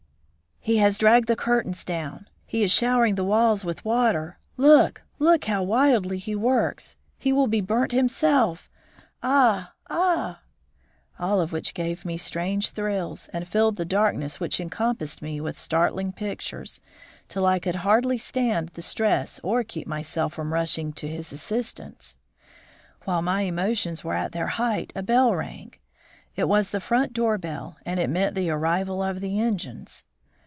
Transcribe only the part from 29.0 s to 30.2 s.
of the engines.